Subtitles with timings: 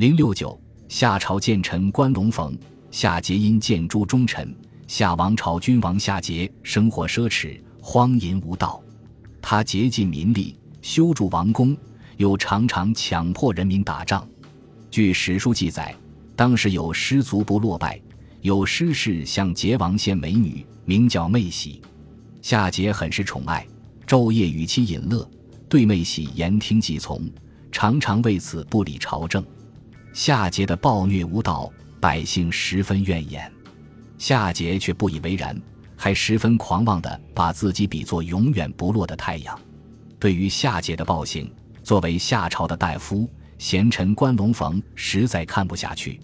[0.00, 0.58] 零六九，
[0.88, 2.56] 夏朝建臣关龙逢，
[2.90, 4.56] 夏桀因见诸忠臣。
[4.86, 8.82] 夏王朝君王夏桀生活奢侈，荒淫无道。
[9.42, 11.76] 他竭尽民力修筑王宫，
[12.16, 14.26] 又常常强迫人民打仗。
[14.90, 15.94] 据史书记载，
[16.34, 18.00] 当时有失足不落败，
[18.40, 21.82] 有诗士向桀王献美女，名叫妹喜。
[22.40, 23.66] 夏桀很是宠爱，
[24.06, 25.30] 昼夜与其饮乐，
[25.68, 27.20] 对妹喜言听计从，
[27.70, 29.44] 常常为此不理朝政。
[30.12, 33.50] 夏桀的暴虐无道，百姓十分怨言。
[34.18, 35.58] 夏桀却不以为然，
[35.96, 39.58] 还十分狂妄地把自己比作永远不落的太阳。
[40.18, 41.50] 对于夏桀的暴行，
[41.82, 46.20] 作为夏朝的大夫贤臣关龙逢实在看不下去。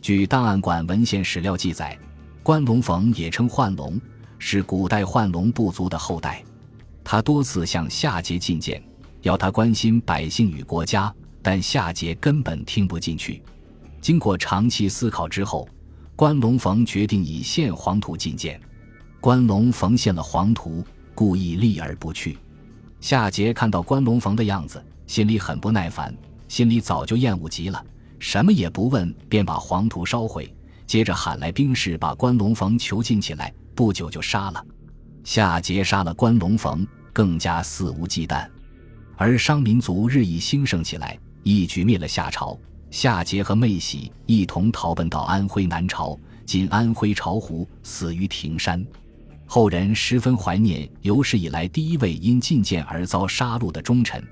[0.00, 1.98] 据档案馆文献史料记载，
[2.42, 4.00] 关龙逢也称幻龙，
[4.38, 6.42] 是古代幻龙部族的后代。
[7.02, 8.80] 他多次向夏桀进谏，
[9.22, 11.12] 要他关心百姓与国家，
[11.42, 13.42] 但夏桀根本听不进去。
[14.00, 15.68] 经过长期思考之后。
[16.14, 18.60] 关龙逢决定以献黄土觐见，
[19.18, 20.84] 关龙逢献了黄土，
[21.14, 22.38] 故意立而不去。
[23.00, 26.14] 夏桀看到关龙逢的样子，心里很不耐烦，
[26.46, 27.84] 心里早就厌恶极了，
[28.20, 30.54] 什么也不问，便把黄土烧毁，
[30.86, 34.64] 接着喊来兵士把关龙逢囚禁起来，不久就杀了。
[35.24, 38.46] 夏桀杀了关龙逢，更加肆无忌惮，
[39.16, 42.58] 而商民族日益兴盛起来，一举灭了夏朝。
[42.90, 48.84] 夏桀和妹喜一同逃奔到安徽南朝（今安徽巢湖），死于庭山。
[49.46, 54.22] 后人十分怀念有史以来第一位因进谏而遭杀戮的忠臣，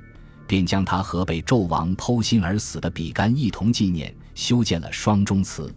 [0.46, 5.74] 便将他和被纣王剖心而死的比干一同纪念，修建了双钟祠。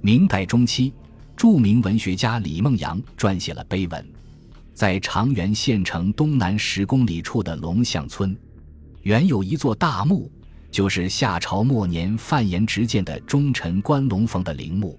[0.00, 0.92] 明代中期，
[1.36, 4.04] 著名文学家李梦阳撰写了碑文，
[4.74, 8.36] 在长垣县城东南十公里处的龙象村，
[9.02, 10.28] 原有一座大墓。
[10.70, 14.98] 就是夏朝末年范延执剑的忠臣关龙逢的陵墓。